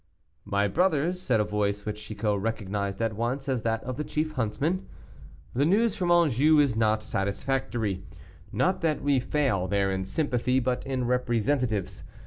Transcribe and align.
"My 0.45 0.67
brothers," 0.67 1.21
said 1.21 1.39
a 1.39 1.43
voice 1.43 1.85
which 1.85 2.03
Chicot 2.03 2.39
recognized 2.41 3.03
at 3.03 3.13
once 3.15 3.47
as 3.47 3.61
that 3.61 3.83
of 3.83 3.97
the 3.97 4.03
chief 4.03 4.31
huntsman, 4.31 4.87
"the 5.53 5.63
news 5.63 5.95
from 5.95 6.09
Anjou 6.09 6.57
is 6.57 6.75
not 6.75 7.03
satisfactory; 7.03 8.03
not 8.51 8.81
that 8.81 9.03
we 9.03 9.19
fail 9.19 9.67
there 9.67 9.91
in 9.91 10.05
sympathy, 10.05 10.59
but 10.59 10.87
in 10.87 11.05
representatives. 11.05 12.03